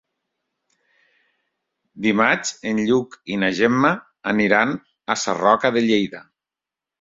Dimarts 2.05 2.55
en 2.71 2.79
Lluc 2.87 3.13
i 3.35 3.37
na 3.43 3.51
Gemma 3.61 3.93
aniran 4.33 4.75
a 5.17 5.19
Sarroca 5.27 5.73
de 5.77 5.85
Lleida. 5.91 6.25